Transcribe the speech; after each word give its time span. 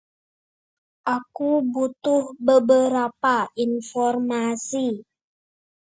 Aku 1.15 1.49
butuh 1.71 2.23
beberapa 2.47 3.37
informasi. 3.67 4.87